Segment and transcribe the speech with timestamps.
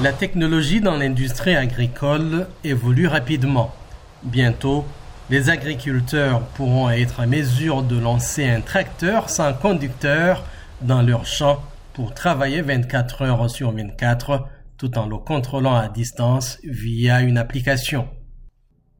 [0.00, 3.74] La technologie dans l'industrie agricole évolue rapidement.
[4.22, 4.84] Bientôt,
[5.28, 10.44] les agriculteurs pourront être en mesure de lancer un tracteur sans conducteur
[10.82, 11.60] dans leur champ
[11.94, 18.06] pour travailler 24 heures sur 24 tout en le contrôlant à distance via une application.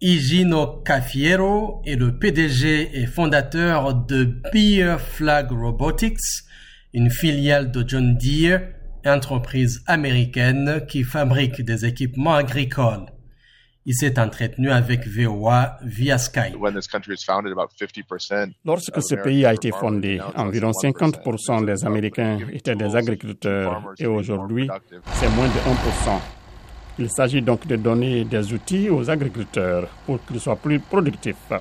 [0.01, 6.43] Higino Cafiero est le PDG et fondateur de Beer Flag Robotics,
[6.93, 8.63] une filiale de John Deere,
[9.09, 13.07] entreprise américaine qui fabrique des équipements agricoles.
[13.87, 16.57] Il s'est entretenu avec VOA via Skype.
[18.65, 24.69] Lorsque ce pays a été fondé, environ 50% des Américains étaient des agriculteurs et aujourd'hui,
[25.15, 26.21] c'est moins de 1%.
[26.99, 31.53] Il s'agit donc de donner des outils aux agriculteurs pour qu'ils soient plus productifs.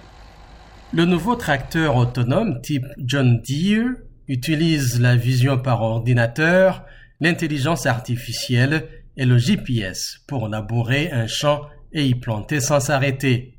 [0.94, 3.92] Le nouveau tracteur autonome type John Deere
[4.28, 6.84] utilise la vision par ordinateur,
[7.20, 13.54] l'intelligence artificielle et le GPS pour labourer un champ et y planter sans s'arrêter.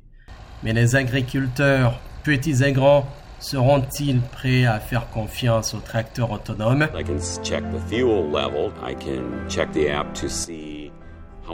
[0.63, 3.05] Mais les agriculteurs, petits et grands,
[3.39, 6.87] seront-ils prêts à faire confiance au tracteur autonome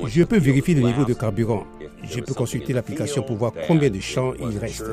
[0.07, 1.65] Je peux vérifier le niveau de carburant.
[2.03, 4.85] Je peux consulter l'application pour voir combien de champs il reste.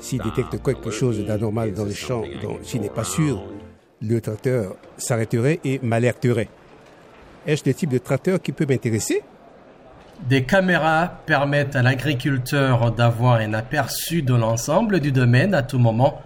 [0.00, 3.42] S'il détecte quelque chose d'anormal dans le champ dont il n'est pas sûr,
[4.02, 6.48] le tracteur s'arrêterait et m'alerterait.
[7.46, 9.22] Est-ce le type de tracteur qui peut m'intéresser?
[10.28, 16.20] Des caméras permettent à l'agriculteur d'avoir un aperçu de l'ensemble du domaine à tout moment.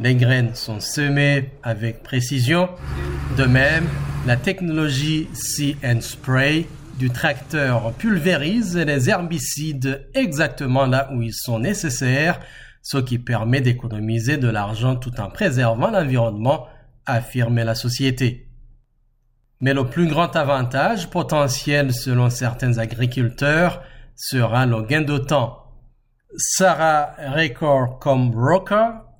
[0.00, 2.68] Les graines sont semées avec précision.
[3.36, 3.86] De même,
[4.26, 6.66] la technologie See and Spray
[6.98, 12.40] du tracteur pulvérise les herbicides exactement là où ils sont nécessaires,
[12.82, 16.66] ce qui permet d'économiser de l'argent tout en préservant l'environnement,
[17.08, 18.46] affirme la société.
[19.60, 23.82] Mais le plus grand avantage potentiel selon certains agriculteurs
[24.14, 25.64] sera le gain de temps.
[26.36, 28.32] Sarah Record comme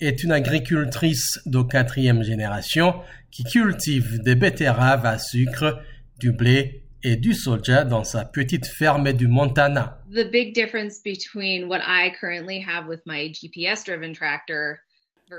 [0.00, 2.94] est une agricultrice de quatrième génération
[3.30, 5.82] qui cultive des betteraves à sucre,
[6.18, 10.00] du blé et du soja dans sa petite ferme du Montana.
[10.12, 14.80] The big difference between what I currently have with my GPS driven tractor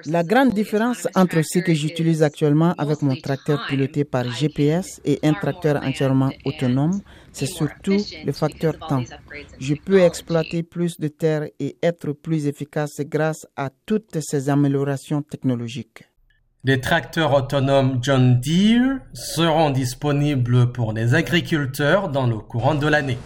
[0.05, 5.19] la grande différence entre ce que j'utilise actuellement avec mon tracteur piloté par GPS et
[5.23, 7.01] un tracteur entièrement autonome,
[7.31, 9.03] c'est surtout le facteur temps.
[9.59, 15.22] Je peux exploiter plus de terre et être plus efficace grâce à toutes ces améliorations
[15.22, 16.03] technologiques.
[16.66, 23.17] Les tracteurs autonomes John Deere seront disponibles pour les agriculteurs dans le courant de l'année.